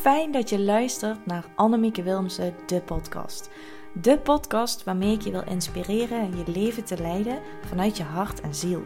[0.00, 3.50] fijn dat je luistert naar Annemieke Wilmsen, de podcast.
[3.92, 8.54] De podcast waarmee ik je wil inspireren je leven te leiden vanuit je hart en
[8.54, 8.82] ziel.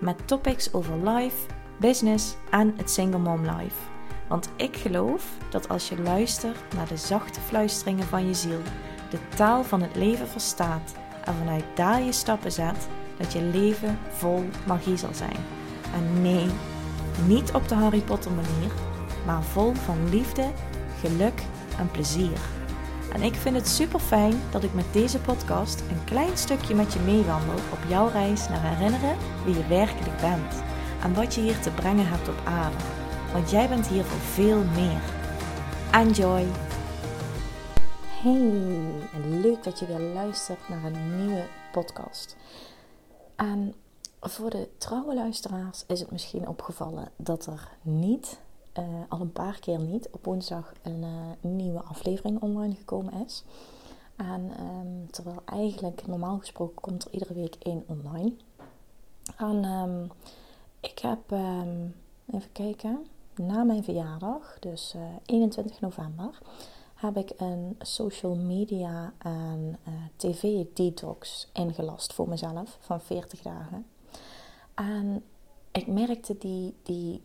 [0.00, 1.36] Met topics over life,
[1.78, 3.76] business en het single mom life.
[4.28, 8.60] Want ik geloof dat als je luistert naar de zachte fluisteringen van je ziel,
[9.10, 12.88] de taal van het leven verstaat en vanuit daar je stappen zet,
[13.18, 15.44] dat je leven vol magie zal zijn.
[15.94, 16.46] En nee,
[17.26, 18.89] niet op de Harry Potter manier,
[19.26, 20.50] maar vol van liefde,
[21.00, 21.42] geluk
[21.78, 22.40] en plezier.
[23.12, 26.92] En ik vind het super fijn dat ik met deze podcast een klein stukje met
[26.92, 30.62] je meewandel op jouw reis naar herinneren wie je werkelijk bent
[31.02, 32.76] en wat je hier te brengen hebt op aarde.
[33.32, 35.00] Want jij bent hier voor veel meer.
[35.92, 36.46] Enjoy!
[38.22, 42.36] Hey, leuk dat je weer luistert naar een nieuwe podcast.
[43.36, 43.74] En
[44.20, 48.40] voor de trouwe luisteraars is het misschien opgevallen dat er niet,
[48.80, 53.44] uh, al een paar keer niet, op woensdag een uh, nieuwe aflevering online gekomen is.
[54.16, 58.32] En um, terwijl eigenlijk normaal gesproken komt er iedere week één online.
[59.36, 60.10] En um,
[60.80, 61.94] ik heb, um,
[62.32, 66.38] even kijken, na mijn verjaardag, dus uh, 21 november,
[66.94, 69.78] heb ik een social media en
[70.16, 73.86] tv detox ingelast voor mezelf van 40 dagen.
[74.74, 75.24] En
[75.72, 77.22] ik merkte die, die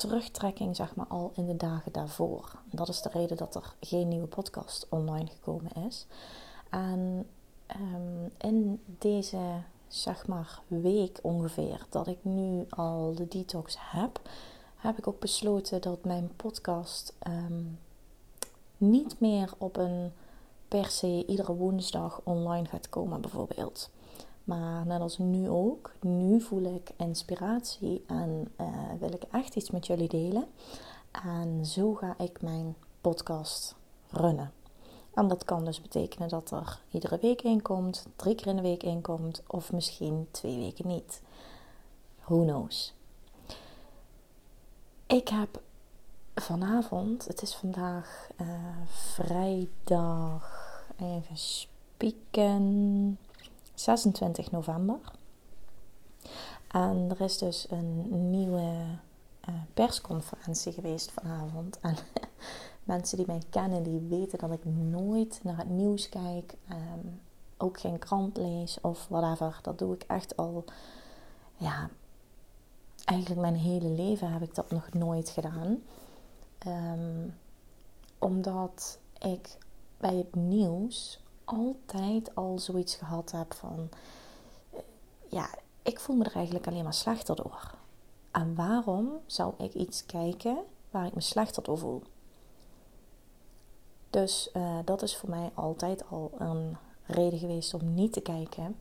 [0.00, 2.52] terugtrekking zeg maar al in de dagen daarvoor.
[2.70, 6.06] Dat is de reden dat er geen nieuwe podcast online gekomen is.
[6.70, 7.26] En
[7.80, 14.20] um, in deze zeg maar week ongeveer dat ik nu al de detox heb,
[14.76, 17.78] heb ik ook besloten dat mijn podcast um,
[18.76, 20.12] niet meer op een
[20.68, 23.90] per se iedere woensdag online gaat komen bijvoorbeeld.
[24.50, 28.66] Maar net als nu ook, nu voel ik inspiratie en uh,
[28.98, 30.46] wil ik echt iets met jullie delen.
[31.24, 33.74] En zo ga ik mijn podcast
[34.10, 34.52] runnen.
[35.14, 38.62] En dat kan dus betekenen dat er iedere week in komt, drie keer in de
[38.62, 41.22] week in komt, of misschien twee weken niet.
[42.24, 42.94] Who knows?
[45.06, 45.60] Ik heb
[46.34, 48.48] vanavond, het is vandaag uh,
[48.86, 53.18] vrijdag, even spieken.
[53.82, 54.98] 26 november.
[56.68, 58.84] En er is dus een nieuwe
[59.48, 61.78] uh, persconferentie geweest vanavond.
[61.80, 61.96] En
[62.84, 66.54] mensen die mij kennen, die weten dat ik nooit naar het nieuws kijk.
[66.70, 67.20] Um,
[67.56, 69.58] ook geen krant lees of whatever.
[69.62, 70.64] Dat doe ik echt al,
[71.56, 71.90] ja,
[73.04, 75.82] eigenlijk mijn hele leven heb ik dat nog nooit gedaan.
[76.66, 77.34] Um,
[78.18, 79.58] omdat ik
[79.96, 81.20] bij het nieuws
[81.52, 83.88] altijd al zoiets gehad heb van,
[84.70, 84.80] eh,
[85.28, 85.48] ja,
[85.82, 87.74] ik voel me er eigenlijk alleen maar slechter door.
[88.30, 90.58] En waarom zou ik iets kijken
[90.90, 92.02] waar ik me slechter door voel?
[94.10, 98.76] Dus uh, dat is voor mij altijd al een reden geweest om niet te kijken.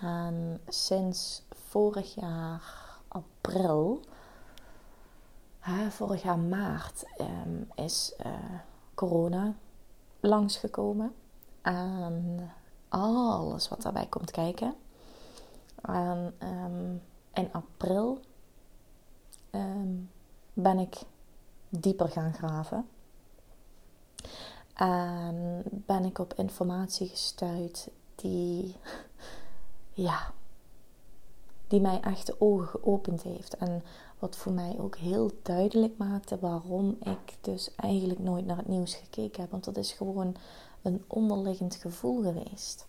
[0.00, 2.62] En sinds vorig jaar
[3.08, 4.00] april,
[5.58, 8.32] hè, vorig jaar maart, um, is uh,
[8.94, 9.54] corona
[10.20, 11.14] langsgekomen.
[11.62, 12.50] En
[12.88, 14.74] alles wat daarbij komt kijken.
[15.82, 17.02] En um,
[17.32, 18.20] in april
[19.50, 20.10] um,
[20.52, 21.00] ben ik
[21.68, 22.88] dieper gaan graven.
[24.74, 28.76] En ben ik op informatie gestuurd die,
[30.06, 30.32] ja,
[31.68, 33.56] die mij echt de ogen geopend heeft.
[33.56, 33.82] En
[34.18, 38.94] wat voor mij ook heel duidelijk maakte waarom ik dus eigenlijk nooit naar het nieuws
[38.94, 39.50] gekeken heb.
[39.50, 40.36] Want dat is gewoon
[40.82, 42.86] een onderliggend gevoel geweest.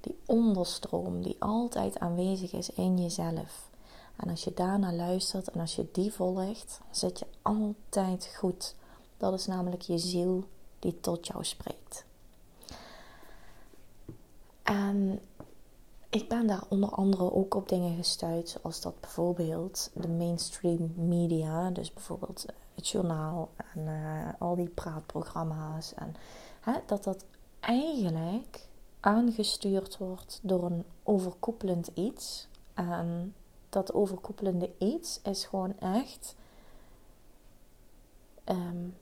[0.00, 3.70] Die onderstroom die altijd aanwezig is in jezelf.
[4.16, 8.74] En als je daarnaar luistert en als je die volgt, zit je altijd goed.
[9.16, 10.44] Dat is namelijk je ziel
[10.78, 12.04] die tot jou spreekt.
[14.62, 15.20] En
[16.10, 21.70] ik ben daar onder andere ook op dingen gestuurd, zoals dat bijvoorbeeld de mainstream media,
[21.70, 26.14] dus bijvoorbeeld het journaal en uh, al die praatprogramma's en
[26.62, 27.24] Hè, dat dat
[27.60, 28.68] eigenlijk
[29.00, 32.48] aangestuurd wordt door een overkoepelend iets.
[32.74, 33.34] En
[33.68, 36.34] dat overkoepelende iets is gewoon echt
[38.44, 38.96] um,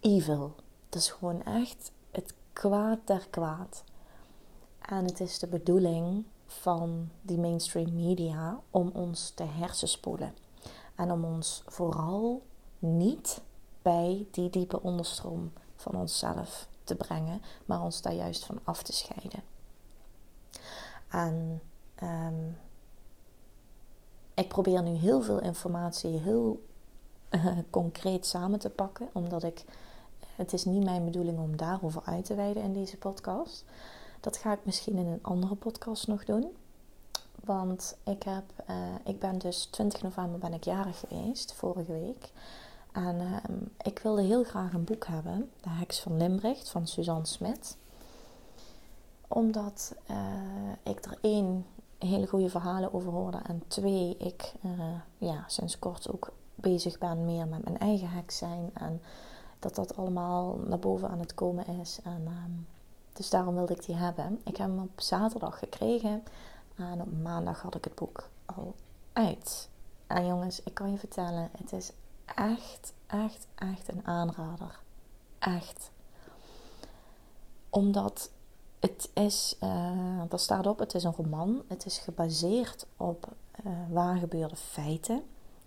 [0.00, 0.54] evil.
[0.84, 3.84] Het is gewoon echt het kwaad der kwaad.
[4.78, 10.34] En het is de bedoeling van die mainstream media om ons te hersenspoelen.
[10.94, 12.42] En om ons vooral
[12.78, 13.42] niet
[13.82, 19.42] bij die diepe onderstroom van onszelf brengen, maar ons daar juist van af te scheiden.
[21.08, 21.62] En
[22.02, 22.56] um,
[24.34, 26.64] ik probeer nu heel veel informatie heel
[27.30, 29.64] uh, concreet samen te pakken, omdat ik
[30.36, 33.64] het is niet mijn bedoeling om daarover uit te wijden in deze podcast.
[34.20, 36.56] Dat ga ik misschien in een andere podcast nog doen.
[37.44, 42.32] Want ik, heb, uh, ik ben dus 20 november ben ik jarig geweest, vorige week.
[42.92, 43.36] En uh,
[43.82, 47.76] ik wilde heel graag een boek hebben, De Heks van Limbricht van Suzanne Smit.
[49.28, 50.16] Omdat uh,
[50.82, 51.66] ik er één
[51.98, 53.38] hele goede verhalen over hoorde.
[53.46, 54.70] En twee, ik uh,
[55.18, 58.70] ja, sinds kort ook bezig ben meer met mijn eigen heks zijn.
[58.74, 59.02] En
[59.58, 61.98] dat dat allemaal naar boven aan het komen is.
[62.04, 62.66] En, um,
[63.12, 64.40] dus daarom wilde ik die hebben.
[64.44, 66.22] Ik heb hem op zaterdag gekregen.
[66.76, 68.74] En op maandag had ik het boek al
[69.12, 69.68] uit.
[70.06, 71.92] En jongens, ik kan je vertellen, het is
[72.24, 74.80] echt, echt, echt een aanrader.
[75.38, 75.90] Echt.
[77.70, 78.30] Omdat
[78.80, 81.62] het is, uh, daar staat op, het is een roman.
[81.68, 83.28] Het is gebaseerd op
[83.66, 85.22] uh, waar gebeurde feiten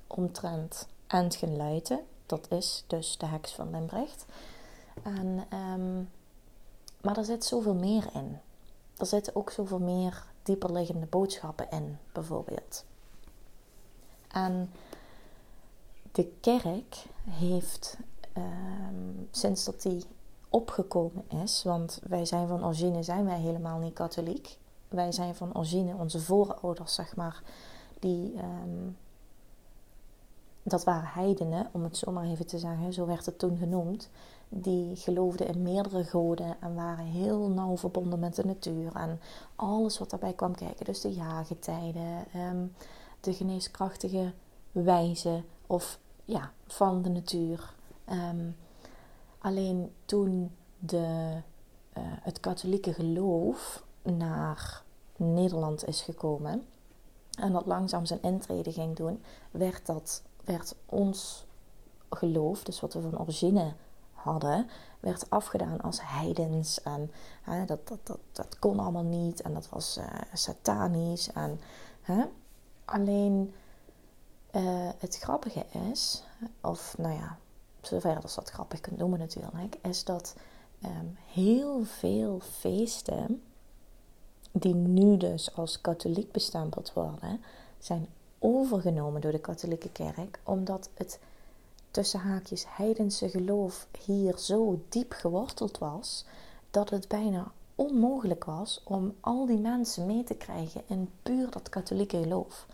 [0.08, 2.00] omtrent Entgen Luiten.
[2.26, 4.26] Dat is dus de heks van Limbricht.
[5.04, 6.10] En, um,
[7.02, 8.40] maar er zit zoveel meer in.
[8.98, 12.86] Er zitten ook zoveel meer dieperliggende boodschappen in, bijvoorbeeld.
[14.28, 14.72] En
[16.16, 17.98] de kerk heeft
[18.38, 20.04] um, sinds dat die
[20.50, 24.58] opgekomen is, want wij zijn van origine zijn wij helemaal niet katholiek.
[24.88, 27.44] Wij zijn van origine, onze voorouders zeg maar,
[28.00, 28.98] die um,
[30.64, 34.10] dat waren heidenen, om het zo maar even te zeggen, zo werd het toen genoemd.
[34.50, 39.20] Die geloofden in meerdere goden en waren heel nauw verbonden met de natuur en
[39.56, 40.86] alles wat daarbij kwam kijken.
[40.86, 42.74] Dus de jaargetijden, um,
[43.20, 44.32] de geneeskrachtige
[44.72, 47.74] wijze of ja, van de natuur.
[48.10, 48.56] Um,
[49.38, 51.42] alleen toen de,
[51.98, 54.84] uh, het katholieke geloof naar
[55.16, 56.66] Nederland is gekomen
[57.40, 61.46] en dat langzaam zijn intrede ging doen, werd dat werd ons
[62.10, 63.74] geloof, dus wat we van origine
[64.14, 64.70] hadden,
[65.00, 66.82] werd afgedaan als heidens.
[66.82, 67.12] En
[67.42, 69.42] hè, dat, dat, dat, dat kon allemaal niet.
[69.42, 71.32] En dat was uh, satanisch.
[71.32, 71.60] En,
[72.02, 72.24] hè.
[72.86, 73.54] Alleen
[74.56, 76.24] uh, het grappige is,
[76.62, 77.38] of nou ja,
[77.82, 80.36] zover als dat grappig kunt noemen natuurlijk, is dat
[80.86, 83.44] um, heel veel feesten,
[84.52, 87.42] die nu dus als katholiek bestempeld worden,
[87.80, 88.08] zijn
[88.40, 91.20] overgenomen door de katholieke kerk, omdat het
[91.92, 96.26] tussen haakjes heidense geloof hier zo diep geworteld was,
[96.72, 101.70] dat het bijna onmogelijk was om al die mensen mee te krijgen in puur dat
[101.70, 102.66] katholieke geloof.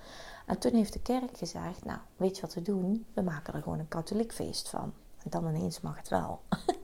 [0.52, 3.06] En toen heeft de kerk gezegd, nou, weet je wat we doen?
[3.14, 4.94] We maken er gewoon een katholiek feest van.
[5.24, 6.42] En dan ineens mag het wel.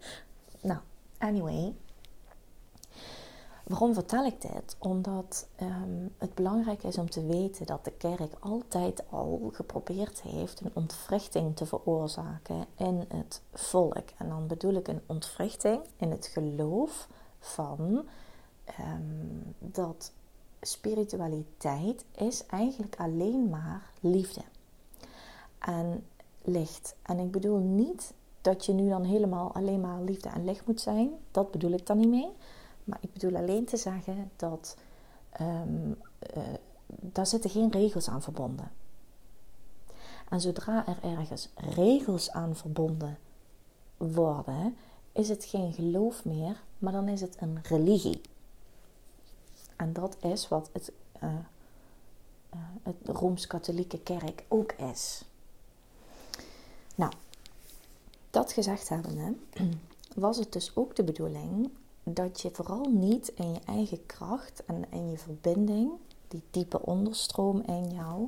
[0.61, 0.79] nou,
[1.17, 1.75] anyway,
[3.63, 4.75] Waarom vertel ik dit?
[4.79, 10.61] Omdat um, het belangrijk is om te weten dat de kerk altijd al geprobeerd heeft
[10.61, 14.09] een ontwrichting te veroorzaken in het volk.
[14.17, 17.07] En dan bedoel ik een ontwrichting in het geloof
[17.39, 18.07] van
[18.79, 20.11] um, dat
[20.61, 24.41] spiritualiteit is eigenlijk alleen maar liefde
[25.59, 26.05] en
[26.41, 26.95] licht.
[27.01, 30.81] En ik bedoel niet dat je nu dan helemaal alleen maar liefde en licht moet
[30.81, 31.09] zijn.
[31.31, 32.29] Dat bedoel ik dan niet mee.
[32.83, 34.77] Maar ik bedoel alleen te zeggen dat
[35.41, 35.97] um,
[36.37, 36.43] uh,
[36.87, 38.71] daar zitten geen regels aan verbonden.
[40.29, 43.17] En zodra er ergens regels aan verbonden
[43.97, 44.75] worden,
[45.11, 48.21] is het geen geloof meer, maar dan is het een religie.
[49.77, 50.91] En dat is wat het,
[51.23, 51.29] uh,
[52.53, 55.23] uh, het Rooms-Katholieke Kerk ook is.
[56.95, 57.11] Nou,
[58.29, 59.35] dat gezegd hebbende,
[60.15, 61.69] was het dus ook de bedoeling
[62.03, 65.91] dat je vooral niet in je eigen kracht en in je verbinding,
[66.27, 68.27] die diepe onderstroom in jou,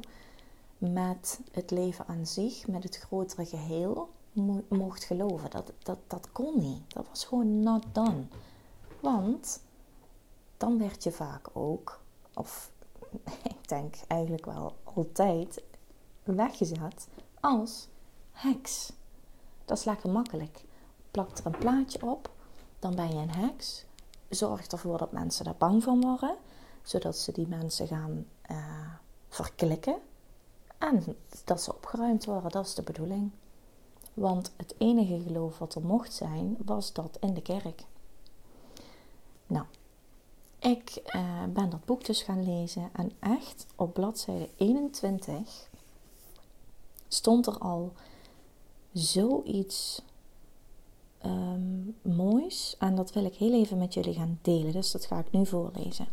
[0.78, 4.10] met het leven aan zich, met het grotere geheel,
[4.68, 5.50] mocht geloven.
[5.50, 6.94] Dat, dat, dat kon niet.
[6.94, 8.24] Dat was gewoon not done.
[9.00, 9.62] Want
[10.60, 12.00] dan werd je vaak ook,
[12.34, 12.72] of
[13.54, 15.64] ik denk eigenlijk wel altijd,
[16.24, 17.08] weggezet
[17.40, 17.88] als
[18.32, 18.92] heks.
[19.66, 20.64] Dat is lekker makkelijk.
[21.12, 22.30] Plak er een plaatje op
[22.80, 23.86] dan ben je een heks.
[24.30, 26.36] Zorg ervoor dat mensen daar bang van worden,
[26.84, 28.58] zodat ze die mensen gaan uh,
[29.30, 29.98] verklikken.
[30.78, 31.04] En
[31.46, 33.32] dat ze opgeruimd worden, dat is de bedoeling.
[34.14, 37.84] Want het enige geloof wat er mocht zijn, was dat in de kerk.
[39.48, 39.66] Nou,
[40.60, 45.70] ik uh, ben dat boek dus gaan lezen en echt op bladzijde 21
[47.08, 47.94] stond er al
[48.94, 50.02] zoiets
[51.26, 52.76] um, moois.
[52.80, 54.72] En dat wil ik heel even met jullie gaan delen.
[54.72, 56.08] Dus dat ga ik nu voorlezen.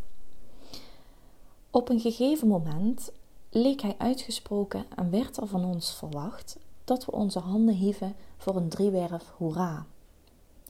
[1.71, 3.11] Op een gegeven moment
[3.49, 8.55] leek hij uitgesproken en werd er van ons verwacht dat we onze handen hieven voor
[8.55, 9.85] een driewerf hoera.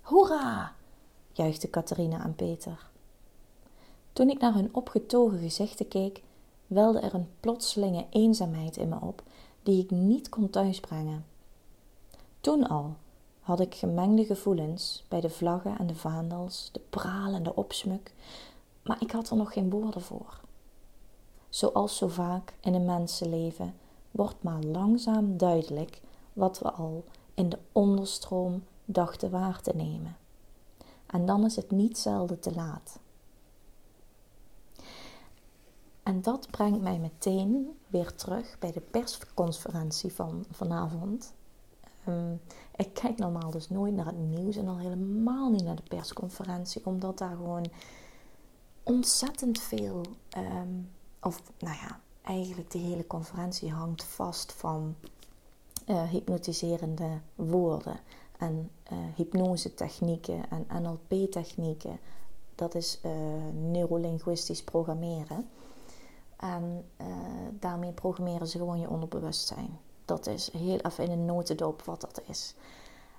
[0.02, 0.76] Hoera!
[1.32, 2.90] juichte Catharina en Peter.
[4.18, 6.22] Toen ik naar hun opgetogen gezichten keek,
[6.68, 9.24] welde er een plotselinge eenzaamheid in me op
[9.64, 11.26] die ik niet kon thuisbrengen.
[12.42, 12.96] Toen al
[13.40, 18.14] had ik gemengde gevoelens bij de vlaggen en de vaandels, de pralende opsmuk,
[18.84, 20.40] maar ik had er nog geen woorden voor.
[21.50, 23.76] Zoals zo vaak in een mensenleven
[24.12, 26.02] wordt maar langzaam duidelijk
[26.34, 30.18] wat we al in de onderstroom dachten waar te nemen.
[31.06, 33.00] En dan is het niet zelden te laat.
[36.08, 41.34] En dat brengt mij meteen weer terug bij de persconferentie van vanavond.
[42.06, 42.34] Ehm,
[42.76, 46.86] ik kijk normaal dus nooit naar het nieuws en al helemaal niet naar de persconferentie,
[46.86, 47.66] omdat daar gewoon
[48.84, 50.74] ontzettend veel, ehm,
[51.22, 54.96] of nou ja, eigenlijk de hele conferentie hangt vast van
[55.88, 58.00] uh, hypnotiserende woorden
[58.38, 62.00] en uh, hypnose-technieken en NLP-technieken.
[62.56, 63.12] Dat is uh,
[63.54, 65.48] neurolinguistisch programmeren.
[66.38, 66.86] En
[67.60, 69.80] daarmee programmeren ze gewoon je onderbewustzijn.
[70.06, 72.56] Dat is heel even in een notendop wat dat is.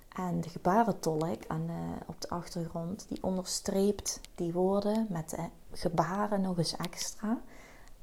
[0.09, 1.69] En de gebarentolk aan
[2.05, 7.41] op de achtergrond, die onderstreept die woorden met de gebaren nog eens extra.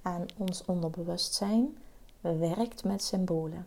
[0.03, 1.79] En ons onderbewustzijn
[2.21, 3.67] werkt met symbolen.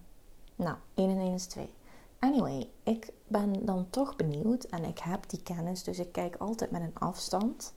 [0.56, 1.74] Nou, 1 en 1 is 2.
[2.20, 6.72] Anyway, ik ben dan toch benieuwd en ik heb die kennis, dus ik kijk altijd
[6.72, 7.74] met een afstand.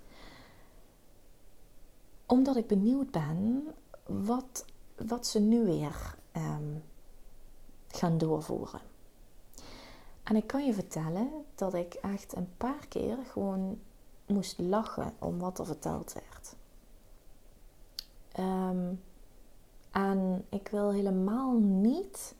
[2.33, 3.67] Omdat ik benieuwd ben
[4.07, 4.65] wat,
[4.97, 6.83] wat ze nu weer um,
[7.89, 8.81] gaan doorvoeren.
[10.23, 13.79] En ik kan je vertellen dat ik echt een paar keer gewoon
[14.27, 16.55] moest lachen om wat er verteld werd.
[18.39, 19.03] Um,
[19.91, 22.35] en ik wil helemaal niet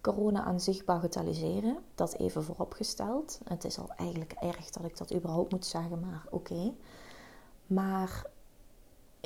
[0.00, 1.78] corona aan zich bagatelliseren.
[1.94, 3.40] Dat even vooropgesteld.
[3.44, 6.72] Het is al eigenlijk erg dat ik dat überhaupt moet zeggen, maar oké.
[7.66, 8.36] Maar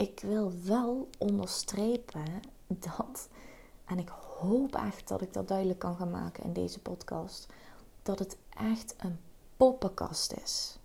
[0.03, 3.29] ik wil wel onderstrepen dat,
[3.85, 7.47] en ik hoop echt dat ik dat duidelijk kan gaan maken in deze podcast,
[8.03, 9.19] dat het echt een
[9.57, 10.79] poppenkast is.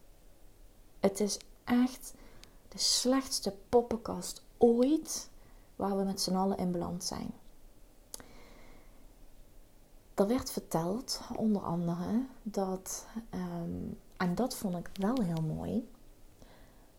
[1.00, 2.13] Het is echt
[2.67, 5.29] de slechtste poppenkast ooit
[5.75, 7.31] waar we met z'n allen in beland zijn.
[10.13, 15.89] Er werd verteld, onder andere, dat, ehm, en dat vond ik wel heel mooi.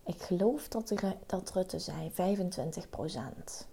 [0.08, 0.92] Ik geloof dat,
[1.26, 3.66] dat Rutte zei 25%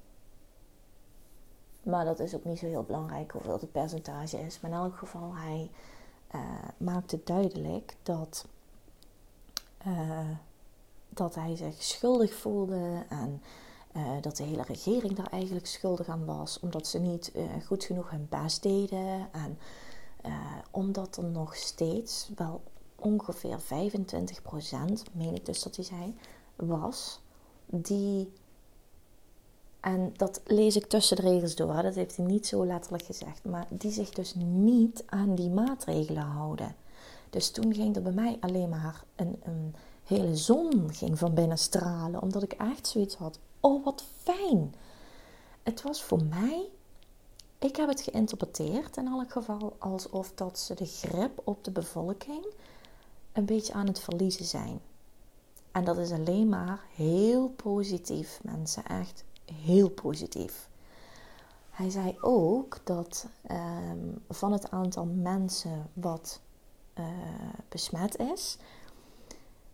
[1.84, 4.60] Maar dat is ook niet zo heel belangrijk hoeveel het percentage is.
[4.60, 5.72] Maar in elk geval, hij
[6.36, 6.42] uh,
[6.78, 8.46] maakte duidelijk dat,
[9.88, 10.30] uh,
[11.10, 13.42] dat hij zich schuldig voelde en
[13.94, 17.32] uh, dat de hele regering daar eigenlijk schuldig aan was, omdat ze niet
[17.66, 19.28] goed genoeg hun best deden.
[19.32, 19.58] En
[20.72, 22.62] omdat er nog steeds wel
[22.96, 23.64] ongeveer 25%,
[25.12, 26.16] meen ik dus dat hij zei,
[26.56, 27.20] was
[27.66, 28.32] die.
[29.80, 33.44] En dat lees ik tussen de regels door, dat heeft hij niet zo letterlijk gezegd,
[33.44, 36.76] maar die zich dus niet aan die maatregelen houden.
[37.30, 41.58] Dus toen ging er bij mij alleen maar een, een hele zon ging van binnen
[41.58, 44.76] stralen, omdat ik echt zoiets had oh wat fijn.
[45.64, 46.70] Het was voor mij,
[47.60, 52.46] ik heb het geïnterpreteerd in elk geval alsof dat ze de grip op de bevolking
[53.36, 54.80] een beetje aan het verliezen zijn.
[55.72, 59.24] En dat is alleen maar heel positief, mensen, echt
[59.64, 60.70] heel positief.
[61.70, 66.42] Hij zei ook dat ehm, van het aantal mensen wat
[67.00, 67.06] uh,
[67.70, 68.58] besmet is,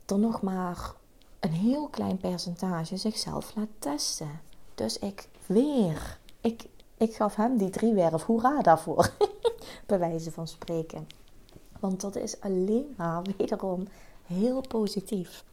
[0.05, 0.93] er nog maar
[1.39, 4.41] een heel klein percentage zichzelf laat testen.
[4.75, 6.65] Dus ik weer, ik,
[6.97, 9.13] ik gaf hem die driewerf, hoera daarvoor,
[9.87, 11.07] bij wijze van spreken.
[11.81, 13.87] Want dat is alleen maar wederom
[14.25, 15.43] heel positief.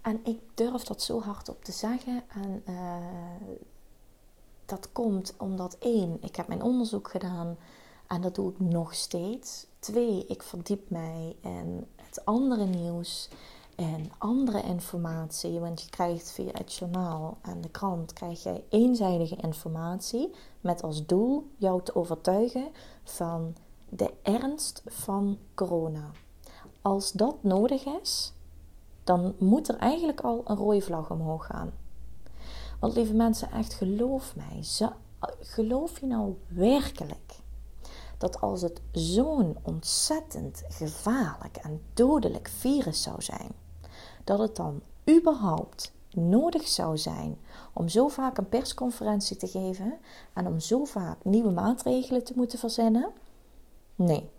[0.00, 2.22] En ik durf dat zo hard op te zeggen.
[2.28, 2.96] En uh,
[4.66, 7.56] dat komt omdat één, ik heb mijn onderzoek gedaan
[8.06, 9.66] en dat doe ik nog steeds.
[9.78, 13.28] Twee, ik verdiep mij in het andere nieuws
[13.76, 15.60] en andere informatie.
[15.60, 20.30] Want je krijgt via het journaal en de krant krijg jij eenzijdige informatie
[20.60, 22.68] met als doel jou te overtuigen
[23.04, 23.54] van
[23.90, 26.10] de ernst van corona.
[26.82, 28.32] Als dat nodig is,
[29.04, 31.72] dan moet er eigenlijk al een rode vlag omhoog gaan.
[32.80, 34.64] Want lieve mensen, echt geloof mij,
[35.40, 37.38] geloof je nou werkelijk
[38.18, 43.52] dat als het zo'n ontzettend gevaarlijk en dodelijk virus zou zijn,
[44.24, 44.80] dat het dan
[45.18, 47.38] überhaupt nodig zou zijn
[47.72, 49.98] om zo vaak een persconferentie te geven
[50.32, 53.12] en om zo vaak nieuwe maatregelen te moeten verzinnen?
[54.00, 54.30] Nee.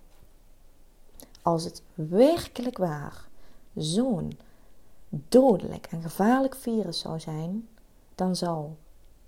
[1.41, 3.27] als het werkelijk waar
[3.75, 4.39] zo'n
[5.09, 7.69] dodelijk en gevaarlijk virus zou zijn,
[8.15, 8.69] dan, zou,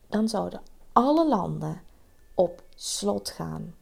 [0.08, 0.62] dan zouden
[0.92, 1.82] alle landen
[2.34, 3.76] op slot gaan.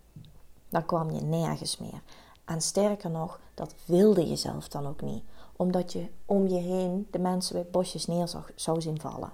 [0.69, 2.01] Dan kwam je nergens meer.
[2.45, 5.23] En sterker nog, dat wilde je zelf dan ook niet,
[5.55, 9.33] omdat je om je heen de mensen bij bosjes neer zou, zou zien vallen.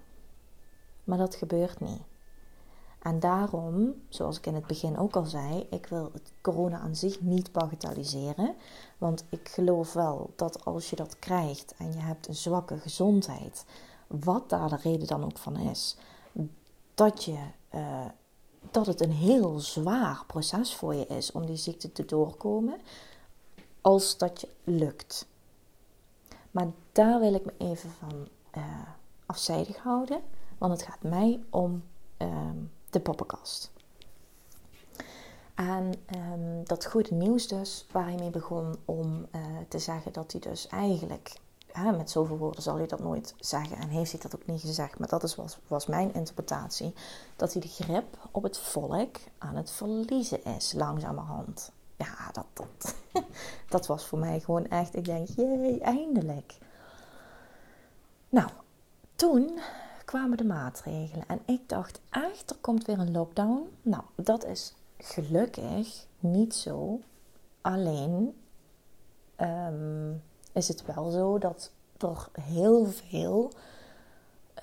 [1.03, 2.01] Maar dat gebeurt niet.
[3.07, 6.95] En daarom, zoals ik in het begin ook al zei, ik wil het corona aan
[6.95, 8.55] zich niet bagatelliseren.
[8.97, 13.65] Want ik geloof wel dat als je dat krijgt en je hebt een zwakke gezondheid,
[14.07, 15.97] wat daar de reden dan ook van is,
[16.93, 17.37] dat, je,
[17.75, 18.05] uh,
[18.71, 22.79] dat het een heel zwaar proces voor je is om die ziekte te doorkomen,
[23.81, 25.27] als dat je lukt.
[26.51, 28.63] Maar daar wil ik me even van uh,
[29.25, 30.21] afzijdig houden,
[30.57, 31.83] want het gaat mij om.
[32.17, 32.27] Uh,
[32.97, 33.71] de poppenkast.
[35.55, 40.31] En um, dat goede nieuws dus, waar hij mee begon om uh, te zeggen dat
[40.31, 41.33] hij dus eigenlijk,
[41.71, 44.61] hè, met zoveel woorden zal hij dat nooit zeggen en heeft hij dat ook niet
[44.61, 46.93] gezegd, maar dat is, was, was mijn interpretatie,
[47.35, 51.71] dat hij de grip op het volk aan het verliezen is, langzamerhand.
[51.95, 52.95] Ja, dat, dat,
[53.69, 56.57] dat was voor mij gewoon echt, ik denk, jee, eindelijk.
[58.29, 58.49] Nou,
[59.15, 59.59] toen
[60.07, 61.27] kwamen de maatregelen.
[61.27, 63.69] En ik dacht echt, er komt weer een lockdown.
[63.81, 66.99] Nou, dat is gelukkig niet zo.
[67.61, 68.35] Alleen
[69.35, 70.11] ehm,
[70.53, 73.51] is het wel zo dat er heel veel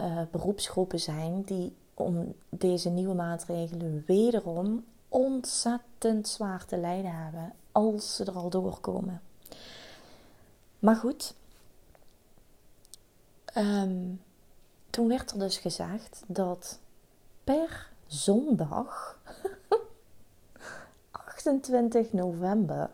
[0.00, 8.16] uh, beroepsgroepen zijn die om deze nieuwe maatregelen wederom ontzettend zwaar te lijden hebben als
[8.16, 9.22] ze er al doorkomen.
[10.78, 11.34] Maar goed,
[13.56, 14.20] um,
[14.94, 16.78] toen werd er dus gezegd dat
[17.44, 19.18] per zondag,
[21.10, 22.90] 28 november,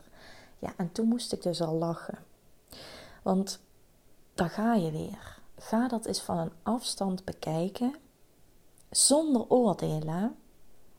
[0.58, 2.18] ja, en toen moest ik dus al lachen.
[3.22, 3.60] Want
[4.34, 5.38] daar ga je weer.
[5.58, 7.94] Ga dat eens van een afstand bekijken,
[8.90, 10.36] zonder oordelen.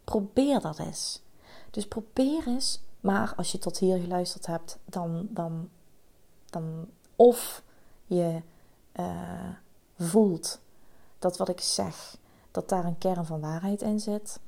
[0.03, 1.21] Probeer dat eens.
[1.71, 5.69] Dus probeer eens, maar als je tot hier geluisterd hebt, dan, dan,
[6.45, 7.63] dan of
[8.05, 8.41] je
[8.99, 9.49] uh,
[9.97, 10.59] voelt
[11.21, 12.17] dat wat ik zeg,
[12.51, 14.39] dat daar een kern van waarheid in zit.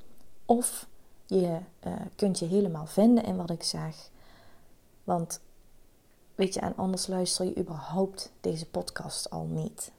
[0.46, 0.88] Of
[1.26, 4.10] je uh, kunt je helemaal vinden in wat ik zeg.
[5.04, 5.40] Want
[6.36, 9.92] weet je, en anders luister je überhaupt deze podcast al niet.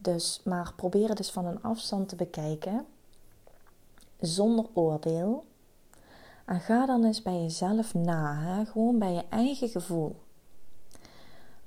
[0.00, 2.86] Dus, maar probeer het dus van een afstand te bekijken,
[4.20, 5.44] zonder oordeel.
[6.44, 8.64] En ga dan eens bij jezelf na, hè?
[8.64, 10.16] gewoon bij je eigen gevoel.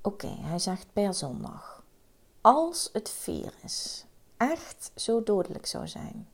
[0.01, 1.72] Oké, hij zegt per zondag
[2.43, 4.05] als het virus
[4.37, 6.27] echt zo dodelijk zou zijn,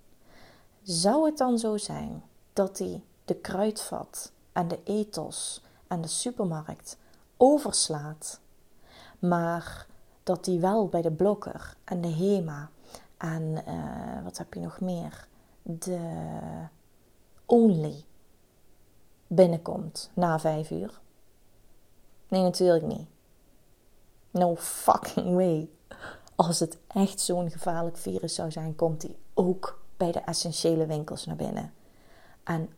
[0.83, 6.97] zou het dan zo zijn dat hij de kruidvat en de ethos en de supermarkt
[7.37, 8.39] overslaat,
[9.19, 9.87] maar
[10.23, 12.69] dat die wel bij de blokker en de HEMA
[13.17, 15.27] en uh, wat heb je nog meer?
[15.61, 15.99] De
[17.45, 18.03] Only
[19.27, 20.99] binnenkomt na vijf uur?
[22.27, 23.07] Nee, natuurlijk niet.
[24.31, 25.69] No fucking way
[26.39, 31.25] als het echt zo'n gevaarlijk virus zou zijn, komt die ook bij de essentiële winkels
[31.25, 31.73] naar binnen.
[32.43, 32.69] En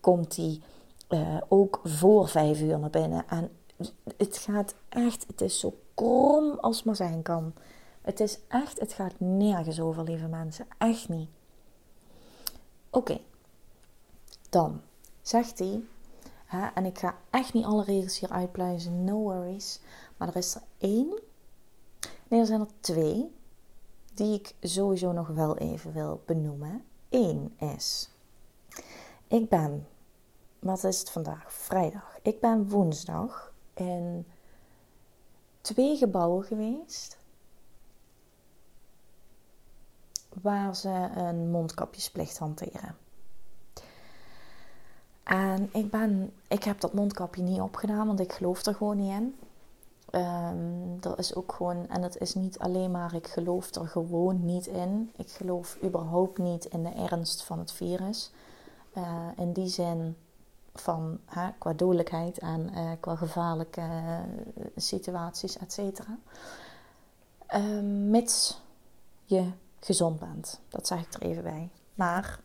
[0.00, 0.62] komt die
[1.08, 3.24] uh, ook voor vijf uur naar binnen.
[3.28, 3.50] En
[4.16, 7.54] het gaat echt, het is zo krom als maar zijn kan.
[8.02, 10.66] Het is echt, het gaat nergens over, lieve mensen.
[10.78, 11.28] Echt niet.
[12.90, 13.20] Oké,
[14.50, 14.80] dan
[15.22, 15.80] zegt hij,
[16.46, 19.80] hè, en ik ga echt niet alle regels hier uitpluizen, no worries.
[20.16, 21.22] Maar er is er één
[22.28, 23.32] Nee, er zijn er twee
[24.14, 26.84] die ik sowieso nog wel even wil benoemen.
[27.10, 28.10] Eén is,
[29.28, 29.86] ik ben,
[30.58, 31.52] wat is het vandaag?
[31.52, 32.18] Vrijdag.
[32.22, 34.26] Ik ben woensdag in
[35.60, 37.18] twee gebouwen geweest
[40.42, 42.96] waar ze een mondkapjesplicht hanteren.
[45.22, 49.12] En ik, ben, ik heb dat mondkapje niet opgedaan, want ik geloof er gewoon niet
[49.12, 49.38] in.
[50.14, 54.44] Um, er is ook gewoon, en het is niet alleen maar, ik geloof er gewoon
[54.44, 55.12] niet in.
[55.16, 58.32] Ik geloof überhaupt niet in de ernst van het virus.
[58.96, 60.16] Uh, in die zin
[60.74, 61.20] van
[61.58, 64.18] qua dodelijkheid en uh, qua gevaarlijke uh,
[64.76, 66.18] situaties, et cetera.
[67.46, 68.60] Ehm, mits
[69.24, 69.50] je
[69.80, 70.60] gezond bent.
[70.68, 71.70] Dat zeg ik er even bij.
[71.94, 72.40] Maar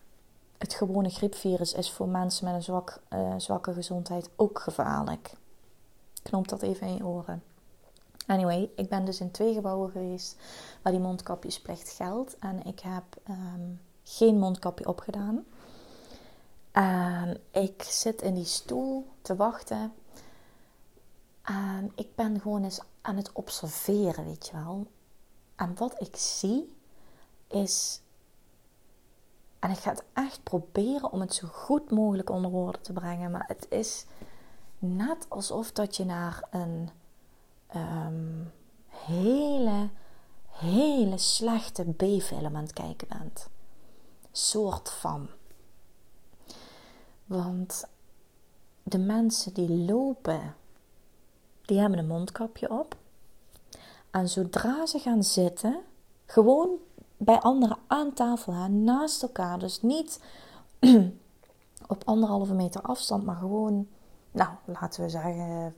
[0.58, 3.00] het gewone griepvirus is voor mensen met een zwak,
[3.36, 5.34] zwakke gezondheid ook gevaarlijk.
[6.22, 7.42] Knop dat even in je oren.
[8.30, 10.36] Anyway, ik ben dus in twee gebouwen geweest
[10.82, 12.38] waar die mondkapjesplicht geldt.
[12.38, 13.70] En ik heb ehm,
[14.02, 15.44] geen mondkapje opgedaan.
[16.70, 19.92] En ik zit in die stoel te wachten.
[21.42, 24.86] En ik ben gewoon eens aan het observeren, weet je wel.
[25.56, 26.76] En wat ik zie
[27.48, 28.00] is.
[29.58, 33.30] En ik ga het echt proberen om het zo goed mogelijk onder woorden te brengen.
[33.30, 34.06] Maar het is
[34.78, 36.90] net alsof dat je naar een
[37.72, 38.44] ehm,
[38.88, 39.88] hele,
[40.48, 43.48] hele slechte B-film aan het kijken bent.
[44.32, 45.28] Soort van.
[47.24, 47.84] Want
[48.82, 50.54] de mensen die lopen,
[51.62, 52.96] die hebben een mondkapje op.
[54.10, 55.80] En zodra ze gaan zitten,
[56.26, 56.70] gewoon
[57.16, 60.20] bij anderen aan tafel, hè, naast elkaar, dus niet
[61.86, 63.88] op anderhalve meter afstand, maar gewoon,
[64.30, 65.74] nou, laten we zeggen,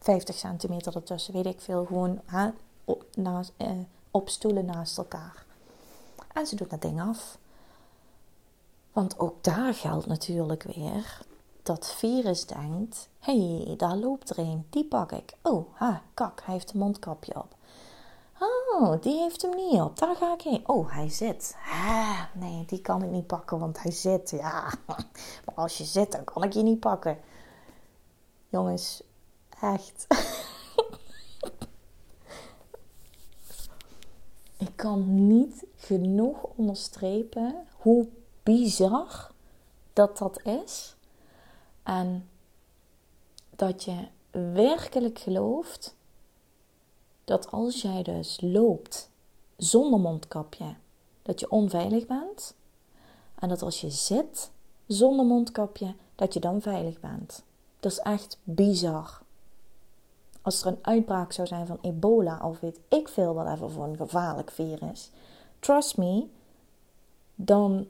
[0.00, 2.48] 50 centimeter ertussen, weet ik veel, gewoon hè,
[2.84, 3.70] op, naast, eh,
[4.24, 5.44] stoelen naast elkaar.
[6.32, 7.38] En ze doet dat ding af.
[8.92, 11.22] Want ook daar geldt natuurlijk weer
[11.62, 15.34] dat virus denkt: hé, hey, daar loopt er een, die pak ik.
[15.42, 17.54] Oh, ha, kak, hij heeft een mondkapje op.
[18.38, 20.68] Oh, die heeft hem niet op, daar ga ik heen.
[20.68, 21.56] Oh, hij zit.
[22.34, 24.30] Nee, die kan ik niet pakken, want hij zit.
[24.30, 24.72] Ja,
[25.44, 27.18] maar als je zit, dan kan ik je niet pakken.
[28.48, 29.02] Jongens,
[29.60, 30.06] echt.
[34.66, 38.08] ik kan niet genoeg onderstrepen hoe
[38.42, 39.30] bizar
[39.92, 40.94] dat dat is.
[41.82, 42.28] En
[43.56, 45.94] dat je werkelijk gelooft
[47.24, 49.10] dat als jij dus loopt
[49.56, 50.74] zonder mondkapje,
[51.22, 52.54] dat je onveilig bent.
[53.34, 54.50] En dat als je zit
[54.86, 57.42] zonder mondkapje, dat je dan veilig bent.
[57.80, 59.22] Dat is echt bizar.
[60.42, 63.84] Als er een uitbraak zou zijn van ebola of weet ik veel wat even voor
[63.84, 65.10] een gevaarlijk virus.
[65.58, 66.26] Trust me,
[67.34, 67.86] dan,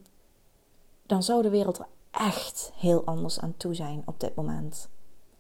[1.03, 4.89] dan zou de wereld er echt heel anders aan toe zijn op dit moment.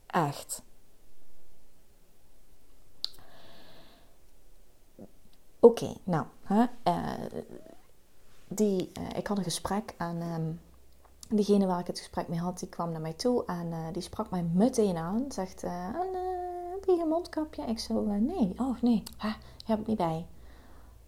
[0.06, 0.62] Echt.
[5.60, 7.42] Oké, nou, hè, uh,
[8.48, 10.60] die, uh, ik had een gesprek en um,
[11.28, 14.02] diegene waar ik het gesprek mee had, die kwam naar mij toe en uh, die
[14.02, 15.24] sprak mij meteen aan.
[15.28, 15.64] Zegt,
[16.86, 17.62] heb je mondkapje?
[17.62, 20.26] Ik zo, nee, oh nee, ha, heb ik niet bij.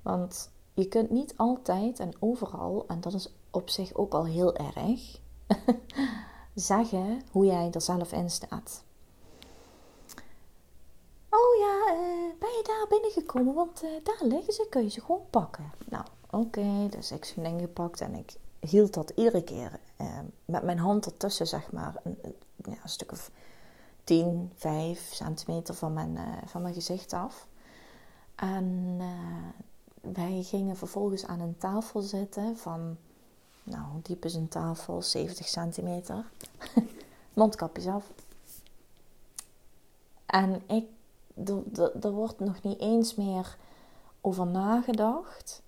[0.02, 4.56] Want je kunt niet altijd en overal, en dat is op zich ook al heel
[4.56, 5.20] erg,
[6.54, 8.84] zeggen hoe jij er zelf in staat.
[11.30, 13.54] Oh ja, uh, ben je daar binnengekomen?
[13.54, 15.72] Want uh, daar liggen ze, kun je ze gewoon pakken.
[15.88, 19.80] Nou, oké, dus ik zo'n ding gepakt en ik hield dat iedere keer
[20.44, 22.18] met mijn hand ertussen, zeg maar, een,
[22.56, 23.30] ja, een stuk of
[24.04, 27.46] 10, 5 centimeter van mijn, van mijn gezicht af.
[28.34, 28.98] En
[30.00, 32.96] wij gingen vervolgens aan een tafel zitten van
[33.62, 35.02] nou, diep is een tafel?
[35.02, 36.30] 70 centimeter.
[37.34, 38.12] Mondkapjes af.
[40.26, 40.86] En ik,
[42.02, 43.56] er wordt nog niet eens meer
[44.20, 45.62] over nagedacht.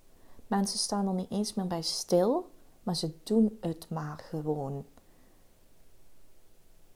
[0.47, 2.49] Mensen staan er niet eens meer bij stil,
[2.83, 4.85] maar ze doen het maar gewoon.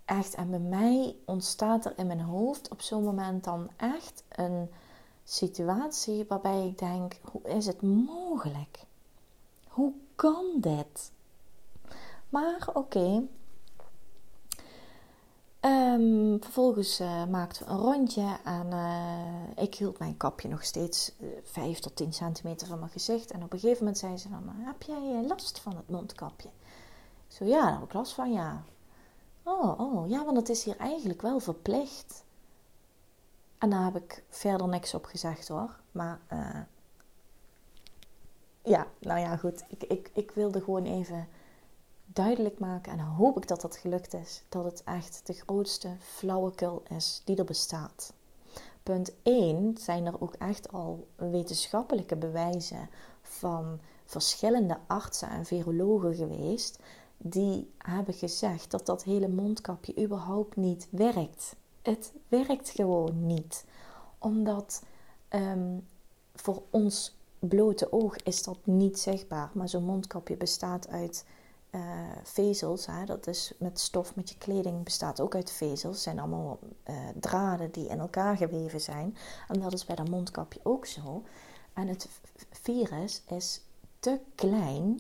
[0.10, 4.70] Echt, en bij mij ontstaat er in mijn hoofd op zo'n moment dan echt een
[5.24, 8.86] situatie waarbij ik denk: hoe is het mogelijk?
[9.68, 11.12] Hoe kan dit?
[12.30, 13.24] Maar oké.
[15.60, 21.12] Ehm, vervolgens uh, maakten we een rondje en uh, ik hield mijn kapje nog steeds
[21.20, 23.32] uh, eh, 5 tot 10 centimeter van mijn gezicht.
[23.32, 26.50] En op een gegeven moment zei ze dan, heb jij last van het mondkapje?
[27.28, 28.64] Ik zo, ja, daar heb ik last van, ja.
[29.44, 32.24] Oh, oh, ja, want het is hier eigenlijk wel verplicht.
[33.58, 35.80] En daar heb ik verder niks op gezegd hoor.
[35.92, 36.20] Maar
[38.64, 39.64] ja, nou ja, goed.
[39.68, 41.28] Ik, ik, ik wilde gewoon even
[42.06, 44.44] duidelijk maken en hoop ik dat dat gelukt is.
[44.50, 48.14] Dat het echt de grootste flauwekul is die er bestaat.
[48.84, 52.90] Punt 1 zijn er ook echt al wetenschappelijke bewijzen
[53.22, 56.80] van verschillende artsen en virologen geweest
[57.22, 61.56] die hebben gezegd dat dat hele mondkapje überhaupt niet werkt.
[61.82, 63.66] Het werkt gewoon niet,
[64.18, 64.84] omdat
[65.30, 65.88] um,
[66.36, 69.50] voor ons blote oog is dat niet zichtbaar.
[69.54, 71.26] Maar zo'n mondkapje bestaat uit
[71.72, 71.82] uh,
[72.24, 72.86] vezels.
[72.86, 73.06] Hè?
[73.06, 75.96] Dat is met stof, met je kleding bestaat ook uit vezels.
[75.96, 79.18] Het zijn allemaal uh, draden die in elkaar geweven zijn.
[79.48, 81.24] En dat is bij dat mondkapje ook zo.
[81.74, 82.10] En het
[82.52, 83.62] virus is
[84.00, 85.00] te klein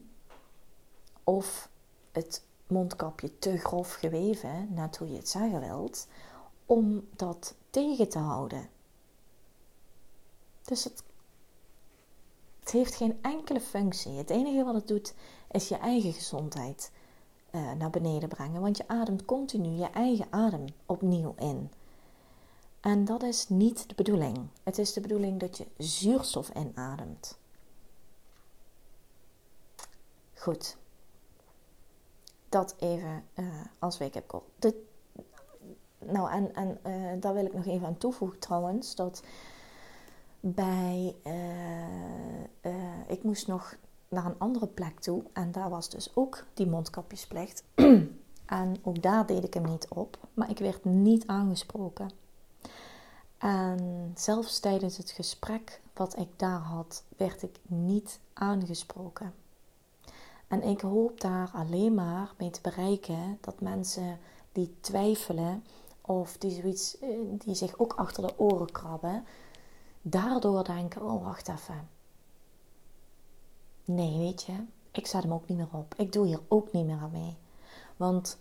[1.24, 1.70] of
[2.12, 6.08] het mondkapje te grof geweven, hoe je het zeggen wilt,
[6.66, 8.70] om dat tegen te houden.
[10.64, 11.04] Dus het
[12.70, 14.12] het heeft geen enkele functie.
[14.12, 15.14] Het enige wat het doet
[15.52, 16.92] is je eigen gezondheid
[17.52, 18.62] uh, naar beneden brengen.
[18.62, 21.72] Want je ademt continu je eigen adem opnieuw in.
[22.80, 24.38] En dat is niet de bedoeling.
[24.64, 27.38] Het is de bedoeling dat je zuurstof inademt.
[30.34, 30.78] Goed.
[32.50, 33.46] Dat even uh,
[33.80, 34.42] als wake-up call.
[36.00, 38.96] nou, en, en uh, daar wil ik nog even aan toevoegen trouwens.
[38.96, 39.24] Dat
[40.40, 41.16] bij...
[41.24, 43.76] Uh, ik moest nog
[44.08, 45.24] naar een andere plek toe.
[45.34, 47.64] En daar was dus ook die mondkapjesplicht.
[48.46, 50.18] en ook daar deed ik hem niet op.
[50.34, 52.12] Maar ik werd niet aangesproken.
[53.38, 59.34] En zelfs tijdens het gesprek wat ik daar had, werd ik niet aangesproken.
[60.50, 64.20] En ik hoop daar alleen maar mee te bereiken dat mensen
[64.52, 65.64] die twijfelen
[66.02, 69.26] of die, zoiets, eh, die zich ook achter de oren krabben,
[70.02, 71.90] daardoor denken: oh, wacht even.
[73.86, 74.54] Nee, weet je,
[74.92, 75.94] ik zet hem ook niet meer op.
[75.98, 77.38] Ik doe hier ook niet meer aan mee.
[77.98, 78.38] Want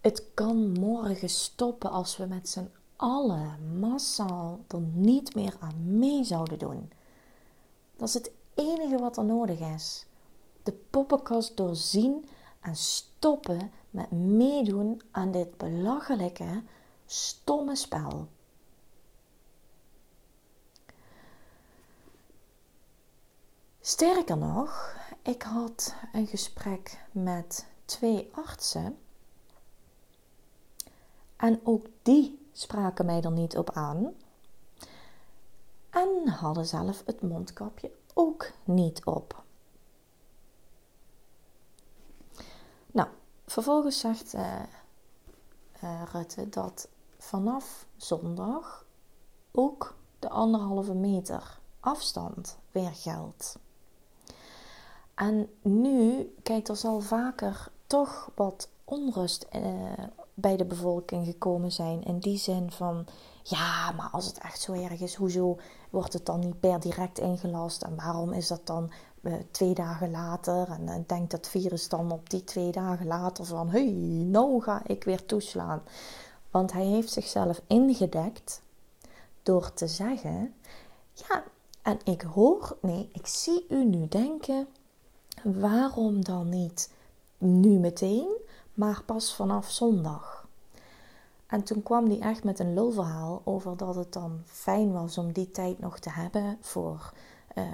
[0.00, 6.24] het kan morgen stoppen als we met z'n allen massaal er niet meer aan mee
[6.24, 6.92] zouden doen.
[7.96, 10.06] Dat is het enige wat er nodig is.
[10.62, 12.28] De poppenkast doorzien
[12.60, 16.62] en stoppen met meedoen aan dit belachelijke,
[17.06, 18.28] stomme spel.
[23.80, 28.98] Sterker nog, ik had een gesprek met twee artsen.
[31.36, 34.14] En ook die spraken mij er niet op aan.
[35.90, 39.42] En hadden zelf het mondkapje ook niet op.
[42.86, 43.08] Nou,
[43.46, 44.60] vervolgens zegt uh,
[45.84, 48.84] uh, Rutte dat vanaf zondag
[49.50, 53.58] ook de anderhalve meter afstand weer geldt.
[55.14, 59.92] En nu, kijk, er zal vaker toch wat onrust uh,
[60.34, 62.02] bij de bevolking gekomen zijn.
[62.02, 63.06] In die zin van,
[63.42, 65.58] ja, maar als het echt zo erg is, hoezo
[65.90, 67.82] wordt het dan niet per direct ingelast?
[67.82, 68.90] En waarom is dat dan
[69.22, 70.68] uh, twee dagen later?
[70.70, 74.62] En uh, denkt dat virus dan op die twee dagen later van, hé, hey, nou
[74.62, 75.82] ga ik weer toeslaan.
[76.50, 78.62] Want hij heeft zichzelf ingedekt
[79.42, 80.54] door te zeggen,
[81.12, 81.44] ja,
[81.82, 84.66] en ik hoor, nee, ik zie u nu denken,
[85.42, 86.90] waarom dan niet
[87.38, 88.28] nu meteen,
[88.74, 90.46] maar pas vanaf zondag?
[91.46, 95.32] En toen kwam hij echt met een lulverhaal over dat het dan fijn was om
[95.32, 97.12] die tijd nog te hebben voor
[97.54, 97.64] uh,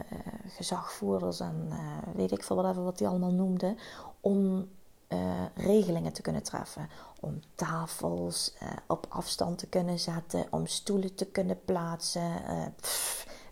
[0.47, 3.77] gezagvoerders en uh, weet ik veel wat, wat hij allemaal noemde,
[4.21, 4.69] om
[5.09, 6.89] uh, regelingen te kunnen treffen.
[7.21, 8.55] Om tafels
[8.87, 12.33] op afstand te kunnen zetten, om stoelen te kunnen plaatsen.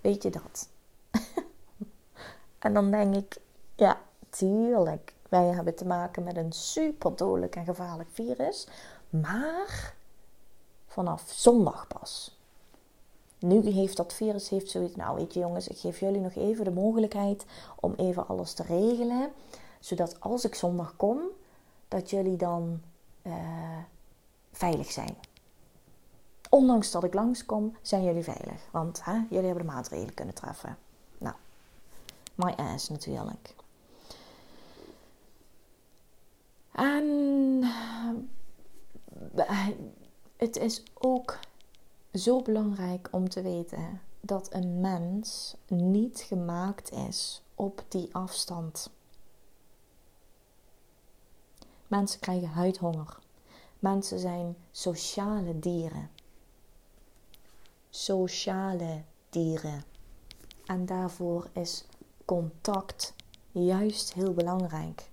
[0.00, 0.68] Weet je dat?
[2.58, 3.38] en dan denk ik,
[3.74, 5.14] ja, tuurlijk.
[5.28, 8.68] Wij hebben te maken met een super dodelijk en gevaarlijk virus.
[9.10, 9.94] Maar
[10.86, 12.36] vanaf zondag pas.
[13.38, 14.96] Nu heeft dat virus heeft zoiets.
[14.96, 17.44] Nou, weet je jongens, ik geef jullie nog even de mogelijkheid
[17.81, 19.33] om even alles te regelen.
[19.81, 21.20] Zodat als ik zondag kom,
[21.88, 22.81] dat jullie dan
[23.22, 23.35] uh,
[24.53, 25.16] veilig zijn.
[26.51, 28.61] Ondanks dat ik langskom, zijn jullie veilig.
[28.70, 30.79] Want hè, jullie hebben de maatregelen kunnen treffen.
[31.18, 31.35] Nou,
[32.35, 33.55] my ass natuurlijk.
[36.72, 37.61] En
[39.35, 39.66] eh,
[40.37, 41.38] het is ook
[42.16, 48.90] zo belangrijk om te weten dat een mens niet gemaakt is op die afstand.
[51.87, 53.18] Mensen krijgen huidhonger.
[53.79, 56.11] Mensen zijn sociale dieren.
[57.90, 59.85] Sociale dieren.
[60.64, 61.85] En daarvoor is
[62.24, 63.14] contact
[63.52, 65.11] juist heel belangrijk.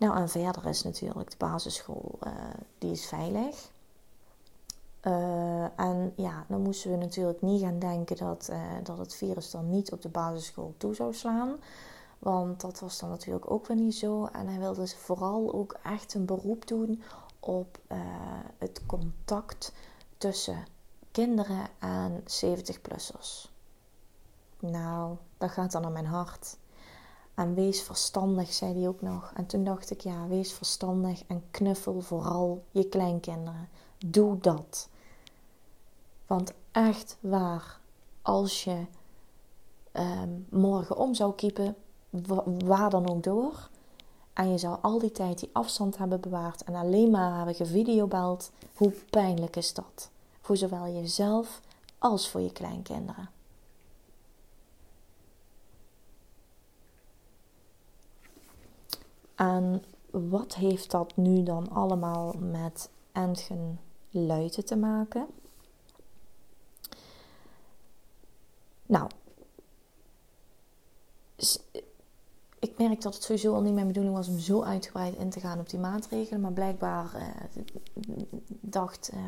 [0.00, 2.32] Nou, en verder is natuurlijk de basisschool, uh,
[2.78, 3.70] die is veilig.
[5.02, 9.50] Uh, en ja, dan moesten we natuurlijk niet gaan denken dat, uh, dat het virus
[9.50, 11.56] dan niet op de basisschool toe zou slaan.
[12.18, 14.26] Want dat was dan natuurlijk ook weer niet zo.
[14.26, 17.02] En hij wilde vooral ook echt een beroep doen
[17.40, 17.78] op
[18.58, 19.72] het contact
[20.18, 20.64] tussen
[21.10, 23.50] kinderen en 70-plussers.
[24.58, 26.56] Nou, dat gaat dan aan mijn hart.
[27.40, 29.32] En wees verstandig, zei hij ook nog.
[29.34, 33.68] En toen dacht ik, ja, wees verstandig en knuffel vooral je kleinkinderen.
[34.06, 34.88] Doe dat.
[36.26, 37.80] Want echt waar,
[38.22, 38.84] als je
[39.92, 41.76] um, morgen om zou kiepen,
[42.64, 43.68] waar dan ook door,
[44.32, 48.50] en je zou al die tijd die afstand hebben bewaard en alleen maar hebben gevideobeld,
[48.74, 50.10] hoe pijnlijk is dat?
[50.40, 51.60] Voor zowel jezelf
[51.98, 53.28] als voor je kleinkinderen.
[59.40, 65.26] En wat heeft dat nu dan allemaal met Entgen Luiten te maken.
[68.86, 69.10] Nou,
[72.58, 75.40] ik merk dat het sowieso al niet mijn bedoeling was om zo uitgebreid in te
[75.40, 76.40] gaan op die maatregelen.
[76.40, 77.62] Maar blijkbaar eh,
[78.60, 79.20] dacht eh,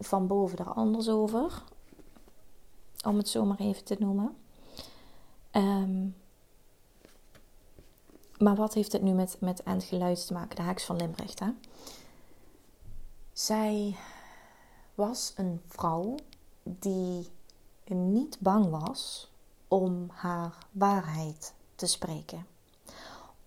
[0.00, 1.62] van boven daar anders over.
[3.06, 4.36] Om het zo maar even te noemen.
[5.50, 6.06] Ehm,
[8.42, 10.56] maar wat heeft het nu met, met Geluid te maken?
[10.56, 11.50] De heks van Limbricht, hè?
[13.32, 13.96] Zij
[14.94, 16.14] was een vrouw
[16.62, 17.28] die
[17.84, 19.30] niet bang was
[19.68, 22.46] om haar waarheid te spreken.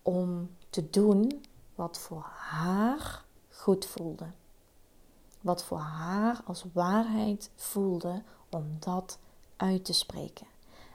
[0.02, 4.26] Om te doen wat voor haar goed voelde.
[5.42, 9.18] Wat voor haar als waarheid voelde om dat
[9.56, 10.48] uit te spreken.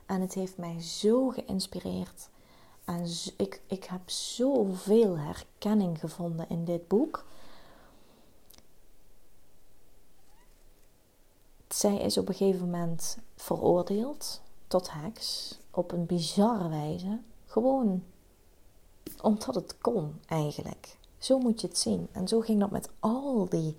[0.06, 2.28] En het heeft mij zo geïnspireerd.
[2.90, 7.24] En ik, ik heb zoveel herkenning gevonden in dit boek.
[11.68, 17.18] Zij is op een gegeven moment veroordeeld tot heks op een bizarre wijze.
[17.46, 18.02] Gewoon
[19.22, 20.96] omdat het kon eigenlijk.
[21.18, 22.08] Zo moet je het zien.
[22.12, 23.76] En zo ging dat met al die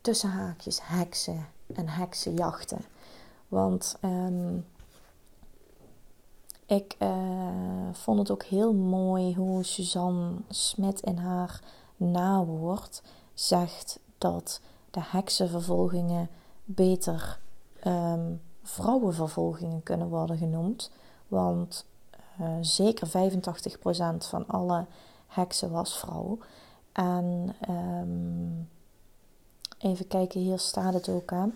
[0.00, 2.84] tussenhaakjes heksen en heksenjachten.
[3.48, 4.58] Want ehm,
[6.70, 7.08] ik uh,
[7.92, 11.60] vond het ook heel mooi hoe Suzanne Smit in haar
[11.96, 13.02] nawoord
[13.34, 16.28] zegt dat de heksenvervolgingen
[16.64, 17.38] beter
[17.86, 20.90] um, vrouwenvervolgingen kunnen worden genoemd.
[21.28, 21.86] Want
[22.40, 23.10] uh, zeker 85%
[24.18, 24.86] van alle
[25.26, 26.38] heksen was vrouw.
[26.92, 28.68] En um,
[29.78, 31.52] even kijken, hier staat het ook aan.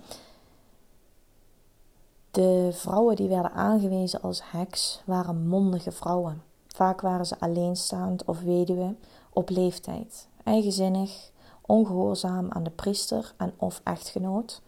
[2.35, 6.43] De vrouwen die werden aangewezen als heks waren mondige vrouwen.
[6.67, 8.95] Vaak waren ze alleenstaand of weduwe
[9.33, 14.63] op leeftijd, eigenzinnig, ongehoorzaam aan de priester en of echtgenoot.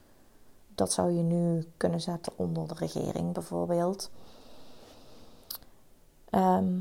[0.74, 4.10] Dat zou je nu kunnen zetten onder de regering bijvoorbeeld.
[6.30, 6.80] Ehm,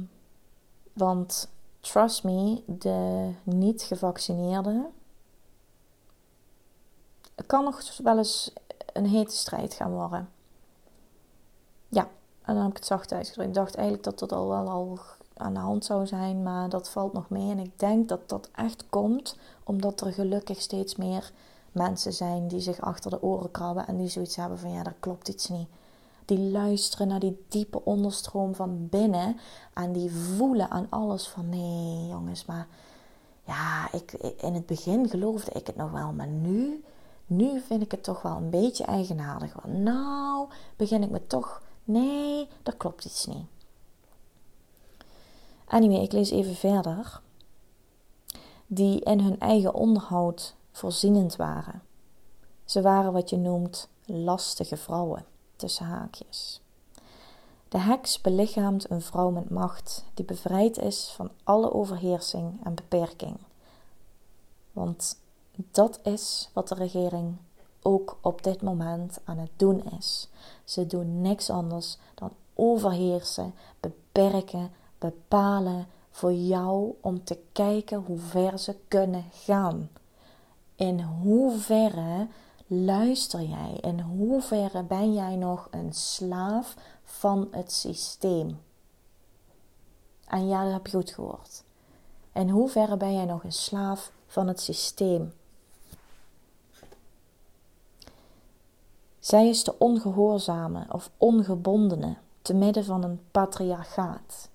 [0.93, 4.85] want trust me, de niet gevaccineerde
[7.45, 8.53] kan nog wel eens
[8.93, 10.29] een hete strijd gaan worden.
[11.95, 12.07] Ja,
[12.41, 13.47] en dan heb ik het zacht uitgedrukt.
[13.47, 14.99] Ik dacht eigenlijk dat dat al wel al
[15.37, 17.51] aan de hand zou zijn, maar dat valt nog mee.
[17.51, 21.31] En ik denk dat dat echt komt omdat er gelukkig steeds meer
[21.71, 24.95] mensen zijn die zich achter de oren krabben en die zoiets hebben van ja, daar
[24.99, 25.67] klopt iets niet.
[26.25, 29.37] Die luisteren naar die diepe onderstroom van binnen
[29.73, 32.67] en die voelen aan alles van nee jongens, maar
[33.43, 36.83] ja, ik, in het begin geloofde ik het nog wel, maar nu,
[37.25, 39.53] nu vind ik het toch wel een beetje eigenaardig.
[39.61, 43.45] Want nou begin ik me toch, nee, daar klopt iets niet.
[45.67, 47.21] Anyway, ik lees even verder.
[48.67, 51.81] Die in hun eigen onderhoud voorzienend waren.
[52.65, 56.61] Ze waren wat je noemt lastige vrouwen, tussen haakjes.
[57.69, 63.37] De heks belichaamt een vrouw met macht die bevrijd is van alle overheersing en beperking.
[64.71, 65.19] Want
[65.55, 67.37] dat is wat de regering
[67.85, 70.29] ook op dit moment aan het doen is.
[70.63, 78.59] Ze doen niks anders dan overheersen, beperken, bepalen voor jou om te kijken hoe ver
[78.59, 79.89] ze kunnen gaan.
[80.75, 82.27] In hoeverre
[82.67, 83.77] luister jij?
[83.81, 88.59] In hoeverre ben jij nog een slaaf van het systeem?
[90.27, 91.63] En ja, dat heb je goed gehoord.
[92.33, 95.33] In hoeverre ben jij nog een slaaf van het systeem?
[99.25, 104.49] Zij is de ongehoorzame of ongebondene te midden van een patriarchaat.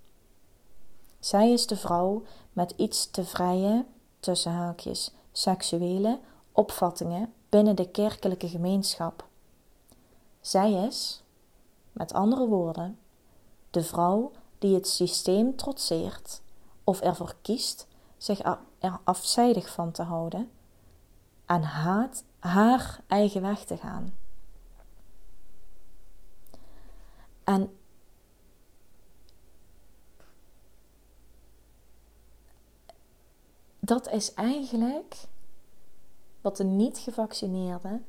[1.19, 3.85] Zij is de vrouw met iets te vrije,
[4.19, 6.19] tussen haakjes, seksuele
[6.51, 9.27] opvattingen binnen de kerkelijke gemeenschap.
[10.41, 11.23] Zij is,
[11.91, 12.99] met andere woorden,
[13.69, 16.41] de vrouw die het systeem trotseert
[16.83, 18.39] of ervoor kiest zich
[18.79, 20.51] er afzijdig van te houden
[21.45, 24.20] en haat haar eigen weg te gaan.
[27.51, 27.77] En
[33.79, 35.15] dat is eigenlijk
[36.41, 38.05] wat de niet-gevaccineerden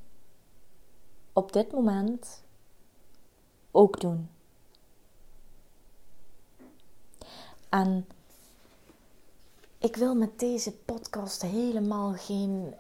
[1.32, 2.42] op dit moment
[3.70, 4.30] ook doen.
[7.68, 8.06] En
[9.78, 12.74] ik wil met deze podcast helemaal geen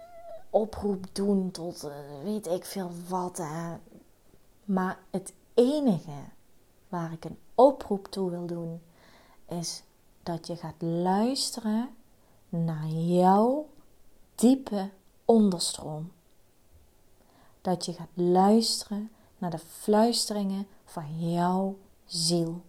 [0.50, 3.36] oproep doen tot uh, weet ik veel wat.
[3.36, 3.76] Hè.
[4.64, 6.24] Maar het enige
[6.92, 8.82] waar ik een oproep toe wil doen
[9.48, 9.82] is
[10.22, 11.96] dat je gaat luisteren
[12.48, 13.68] naar jouw
[14.34, 14.90] diepe
[15.24, 16.12] onderstroom.
[17.60, 22.62] Dat je gaat luisteren naar de fluisteringen van jouw ziel.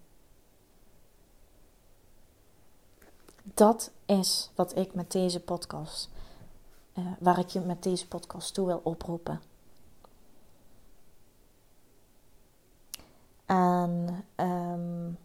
[3.44, 6.10] Dat is wat ik met deze podcast,
[6.94, 9.42] uh, waar ik je met deze podcast toe wil oproepen.
[13.46, 15.18] En um,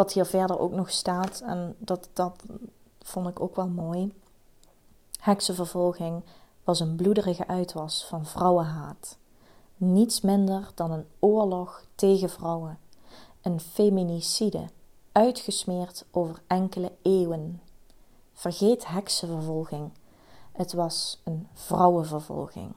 [0.00, 2.42] wat hier verder ook nog staat, en dat, dat
[3.02, 4.14] vond ik ook wel mooi.
[5.18, 6.22] Heksenvervolging
[6.64, 9.16] was een bloederige uitwas van vrouwenhaat.
[9.76, 12.78] Niets minder dan een oorlog tegen vrouwen.
[13.42, 14.64] Een feminicide,
[15.12, 17.60] uitgesmeerd over enkele eeuwen.
[18.32, 19.90] Vergeet heksenvervolging.
[20.52, 22.72] Het was een vrouwenvervolging.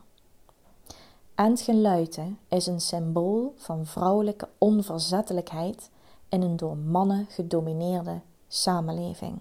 [1.36, 5.90] Entgenluiten is een symbool van vrouwelijke onverzettelijkheid
[6.34, 9.40] in een door mannen gedomineerde samenleving.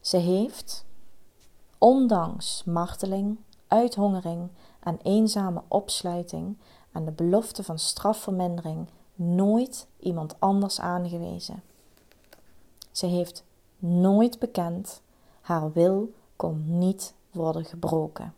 [0.00, 0.84] Ze heeft,
[1.78, 4.48] ondanks marteling, uithongering
[4.80, 6.56] en eenzame opsluiting
[6.92, 11.62] en de belofte van strafvermindering, nooit iemand anders aangewezen.
[12.90, 13.44] Ze heeft
[13.78, 15.02] nooit bekend,
[15.40, 18.34] haar wil kon niet worden gebroken.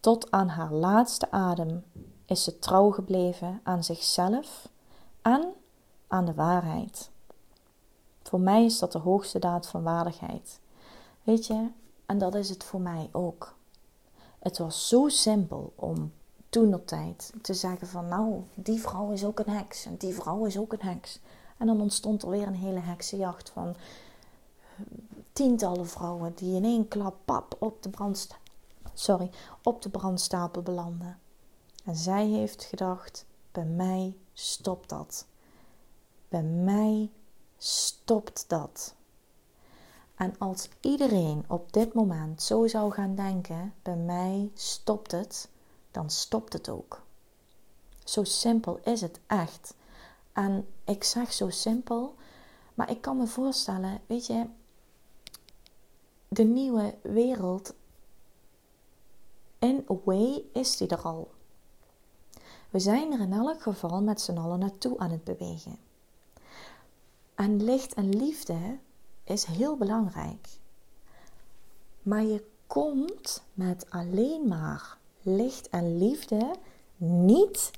[0.00, 1.84] Tot aan haar laatste adem
[2.26, 4.68] is ze trouw gebleven aan zichzelf
[5.22, 5.52] en
[6.06, 7.10] aan de waarheid.
[8.22, 10.60] Voor mij is dat de hoogste daad van waardigheid.
[11.22, 11.68] Weet je,
[12.06, 13.54] en dat is het voor mij ook.
[14.38, 16.12] Het was zo simpel om
[16.48, 20.14] toen op tijd te zeggen van nou, die vrouw is ook een heks en die
[20.14, 21.20] vrouw is ook een heks.
[21.56, 23.76] En dan ontstond er weer een hele heksenjacht van
[25.32, 28.36] tientallen vrouwen die in één klap pap op de, brandsta
[28.94, 29.30] sorry,
[29.62, 31.18] op de brandstapel belanden.
[31.86, 35.26] En zij heeft gedacht: bij mij stopt dat.
[36.28, 37.10] Bij mij
[37.58, 38.94] stopt dat.
[40.14, 45.48] En als iedereen op dit moment zo zou gaan denken: bij mij stopt het,
[45.90, 47.02] dan stopt het ook.
[48.04, 49.74] Zo simpel is het echt.
[50.32, 52.14] En ik zeg zo simpel,
[52.74, 54.46] maar ik kan me voorstellen, weet je,
[56.28, 57.74] de nieuwe wereld,
[59.58, 61.34] in a way is die er al.
[62.70, 65.78] We zijn er in elk geval met z'n allen naartoe aan het bewegen.
[67.34, 68.78] En licht en liefde
[69.24, 70.48] is heel belangrijk.
[72.02, 76.54] Maar je komt met alleen maar licht en liefde
[76.96, 77.70] niet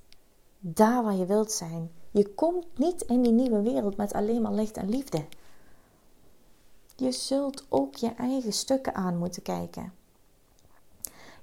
[0.58, 1.90] daar waar je wilt zijn.
[2.10, 5.24] Je komt niet in die nieuwe wereld met alleen maar licht en liefde.
[6.96, 9.92] Je zult ook je eigen stukken aan moeten kijken.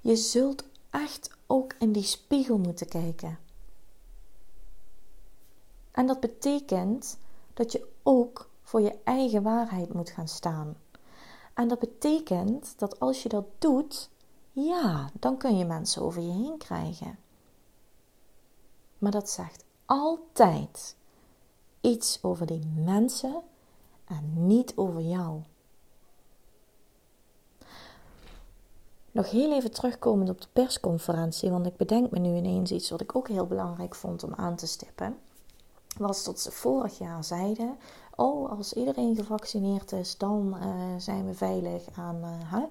[0.00, 3.38] Je zult echt ook in die spiegel moeten kijken.
[5.90, 7.18] En dat betekent
[7.54, 10.76] dat je ook voor je eigen waarheid moet gaan staan.
[11.54, 14.10] En dat betekent dat als je dat doet,
[14.52, 17.18] ja, dan kun je mensen over je heen krijgen.
[18.98, 20.96] Maar dat zegt altijd
[21.80, 23.42] iets over die mensen
[24.04, 25.42] en niet over jou.
[29.16, 33.00] Nog heel even terugkomend op de persconferentie, want ik bedenk me nu ineens iets wat
[33.00, 35.18] ik ook heel belangrijk vond om aan te stippen.
[35.98, 37.76] Was dat ze vorig jaar zeiden:
[38.14, 42.16] Oh, als iedereen gevaccineerd is, dan uh, zijn we veilig aan.
[42.24, 42.62] Uh,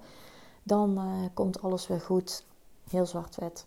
[0.63, 2.45] dan uh, komt alles weer goed.
[2.89, 3.65] Heel zwart-wit.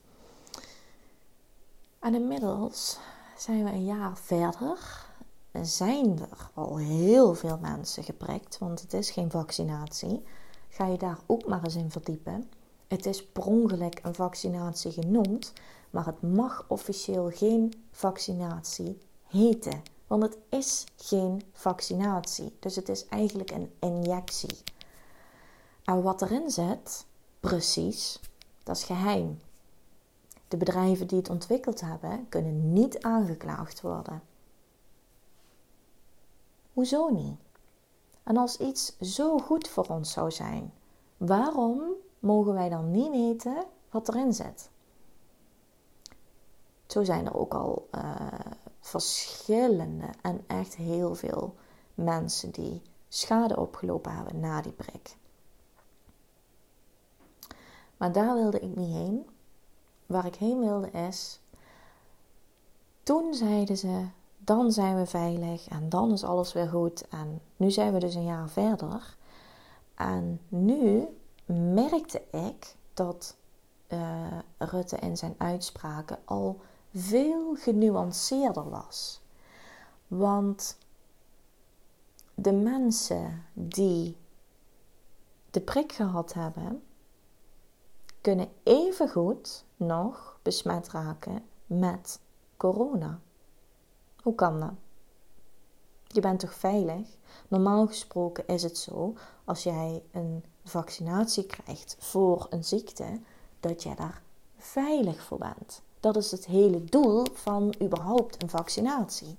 [1.99, 2.99] En inmiddels
[3.37, 5.07] zijn we een jaar verder.
[5.63, 10.25] Zijn er al heel veel mensen geprikt, want het is geen vaccinatie.
[10.69, 12.51] Ga je daar ook maar eens in verdiepen.
[12.89, 15.53] Het is per ongeluk een vaccinatie genoemd,
[15.91, 19.83] maar het mag officieel geen vaccinatie heten.
[20.07, 22.57] Want het is geen vaccinatie.
[22.61, 24.59] Dus het is eigenlijk een injectie.
[25.85, 27.07] En wat erin zit,
[27.41, 28.21] precies,
[28.63, 29.41] dat is geheim.
[30.49, 34.23] De bedrijven die het ontwikkeld hebben, kunnen niet aangeklaagd worden.
[36.73, 37.37] Hoezo niet?
[38.23, 40.73] En als iets zo goed voor ons zou zijn,
[41.17, 41.83] waarom
[42.19, 44.71] mogen wij dan niet weten wat erin zit?
[46.87, 48.27] Zo zijn er ook al uh,
[48.81, 51.55] verschillende en echt heel veel
[51.95, 55.17] mensen die schade opgelopen hebben na die prik.
[57.97, 59.27] Maar daar wilde ik niet heen.
[60.07, 61.41] Waar ik heen wilde is.
[63.03, 64.07] Toen zeiden ze:
[64.39, 67.09] dan zijn we veilig en dan is alles weer goed.
[67.09, 69.17] En nu zijn we dus een jaar verder.
[69.95, 71.09] En nu
[71.49, 73.37] merkte ik dat
[73.89, 76.61] uh, Rutte in zijn uitspraken al
[76.95, 79.21] veel genuanceerder was.
[80.07, 80.79] Want
[82.35, 84.17] de mensen die
[85.51, 86.83] de prik gehad hebben,
[88.21, 92.21] kunnen evengoed nog besmet raken met
[92.57, 93.21] corona.
[94.23, 94.73] Hoe kan dat?
[96.07, 97.17] Je bent toch veilig?
[97.49, 103.21] Normaal gesproken is het zo, als jij een vaccinatie krijgt voor een ziekte,
[103.61, 104.23] dat jij daar
[104.57, 105.83] veilig voor bent.
[106.01, 109.37] Dat is het hele doel van überhaupt een vaccinatie.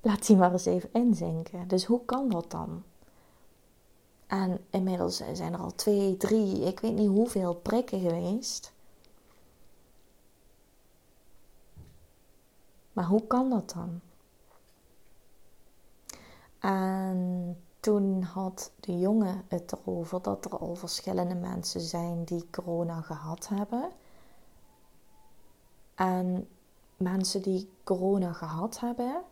[0.00, 1.68] Laat die maar eens even inzinken.
[1.68, 2.82] Dus hoe kan dat dan?
[4.26, 8.72] En inmiddels zijn er al twee, drie, ik weet niet hoeveel prikken geweest.
[12.92, 14.00] Maar hoe kan dat dan?
[16.58, 23.00] En toen had de jongen het erover dat er al verschillende mensen zijn die corona
[23.00, 23.90] gehad hebben.
[25.94, 26.48] En
[26.96, 29.22] mensen die corona gehad hebben,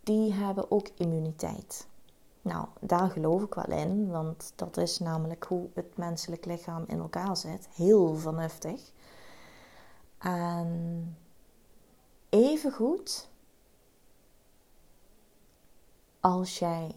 [0.00, 1.86] die hebben ook immuniteit.
[2.42, 6.98] Nou, daar geloof ik wel in, want dat is namelijk hoe het menselijk lichaam in
[6.98, 7.68] elkaar zit.
[7.74, 8.92] Heel vernuftig.
[10.18, 11.16] En
[12.28, 13.28] evengoed
[16.22, 16.94] als jij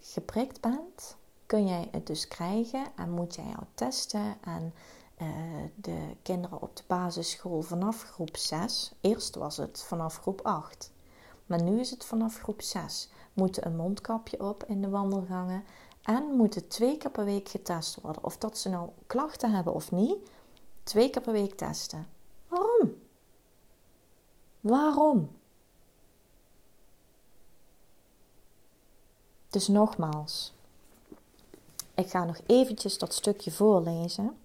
[0.00, 1.16] geprikt bent,
[1.46, 4.36] kun jij het dus krijgen en moet jij jou testen.
[4.40, 4.74] En
[5.22, 5.28] uh,
[5.74, 10.92] de kinderen op de basisschool vanaf groep 6, eerst was het vanaf groep 8,
[11.46, 15.64] maar nu is het vanaf groep 6, moeten een mondkapje op in de wandelgangen
[16.02, 18.24] en moeten twee keer per week getest worden.
[18.24, 20.30] Of dat ze nou klachten hebben of niet,
[20.82, 22.06] twee keer per week testen.
[22.48, 22.94] Waarom?
[24.60, 25.30] Waarom?
[29.52, 30.52] Dus nogmaals,
[31.94, 34.36] ik ga nog eventjes dat stukje voorlezen.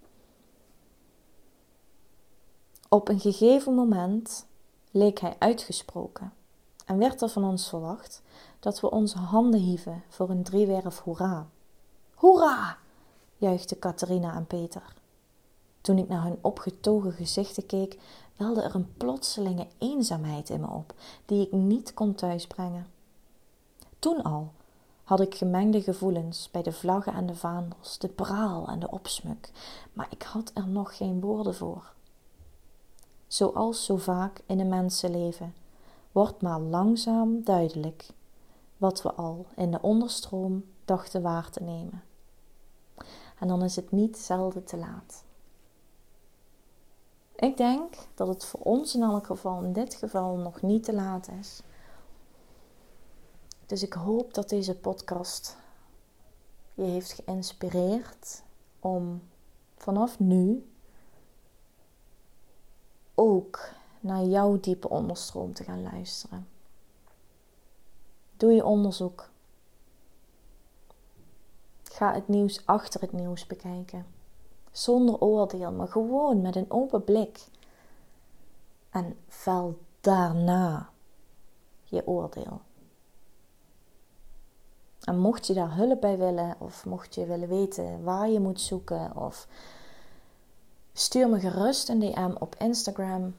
[2.88, 4.46] Op een gegeven moment
[4.90, 6.32] leek hij uitgesproken
[6.84, 8.22] en werd er van ons verwacht
[8.60, 11.46] dat we onze handen hieven voor een driewerf hoera.
[12.14, 12.78] Hoera!
[13.36, 14.94] juichten Catharina en Peter.
[15.80, 17.98] Toen ik naar hun opgetogen gezichten keek,
[18.36, 20.94] welde er een plotselinge eenzaamheid in me op,
[21.26, 22.86] die ik niet kon thuisbrengen.
[23.98, 24.52] Toen al
[25.08, 29.50] had ik gemengde gevoelens bij de vlaggen en de vaandels, de praal en de opsmuk,
[29.92, 31.92] maar ik had er nog geen woorden voor.
[33.26, 35.54] Zoals zo vaak in een mensenleven
[36.12, 38.10] wordt maar langzaam duidelijk
[38.76, 42.02] wat we al in de onderstroom dachten waar te nemen.
[43.38, 45.24] En dan is het niet zelden te laat.
[47.36, 50.94] Ik denk dat het voor ons in elk geval in dit geval nog niet te
[50.94, 51.62] laat is.
[53.68, 55.56] Dus ik hoop dat deze podcast
[56.74, 58.42] je heeft geïnspireerd
[58.80, 59.22] om
[59.76, 60.70] vanaf nu
[63.14, 66.48] ook naar jouw diepe onderstroom te gaan luisteren.
[68.36, 69.30] Doe je onderzoek.
[71.82, 74.06] Ga het nieuws achter het nieuws bekijken.
[74.72, 77.46] Zonder oordeel, maar gewoon met een open blik.
[78.90, 80.90] En vel daarna
[81.84, 82.60] je oordeel.
[85.08, 88.60] En mocht je daar hulp bij willen, of mocht je willen weten waar je moet
[88.60, 89.48] zoeken, of
[90.92, 93.34] stuur me gerust een DM op Instagram.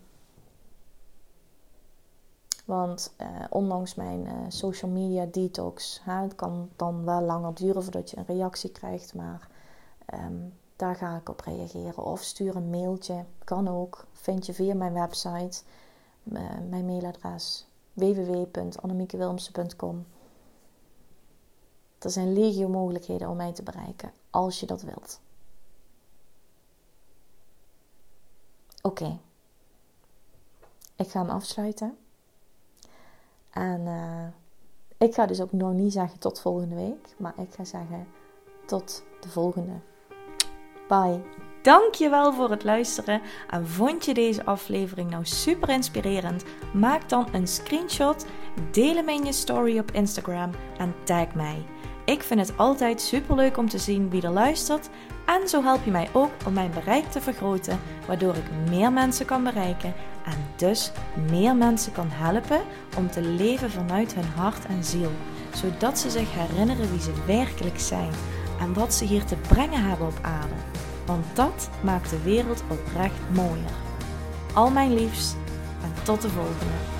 [2.66, 7.84] Want eh, ondanks mijn uh, social media detox, hè, het kan dan wel langer duren
[7.84, 9.48] voordat je een reactie krijgt, maar
[10.06, 10.38] ehm,
[10.76, 12.04] daar ga ik op reageren.
[12.04, 14.06] Of stuur een mailtje, kan ook.
[14.12, 15.62] Vind je via mijn website,
[16.24, 20.06] uh, mijn mailadres www.annemiekewilmsen.com.
[22.00, 25.20] Er zijn legio mogelijkheden om mij te bereiken, als je dat wilt.
[28.82, 29.20] Oké,
[30.96, 31.98] ik ga hem afsluiten.
[33.50, 34.28] En uh,
[34.98, 38.08] ik ga dus ook nog niet zeggen tot volgende week, maar ik ga zeggen
[38.66, 39.74] tot de volgende.
[40.88, 41.22] Bye.
[41.62, 43.22] Dankjewel voor het luisteren.
[43.50, 46.44] En vond je deze aflevering nou super inspirerend?
[46.74, 48.26] Maak dan een screenshot,
[48.72, 51.66] deel hem in je story op Instagram en tag mij.
[52.10, 54.90] Ik vind het altijd super leuk om te zien wie er luistert.
[55.26, 59.26] En zo help je mij ook om mijn bereik te vergroten, waardoor ik meer mensen
[59.26, 59.94] kan bereiken
[60.26, 60.92] en dus
[61.30, 62.62] meer mensen kan helpen
[62.98, 65.12] om te leven vanuit hun hart en ziel,
[65.54, 68.12] zodat ze zich herinneren wie ze werkelijk zijn
[68.60, 70.56] en wat ze hier te brengen hebben op aarde.
[71.06, 73.72] Want dat maakt de wereld oprecht mooier.
[74.54, 75.36] Al mijn liefst
[75.84, 76.99] en tot de volgende.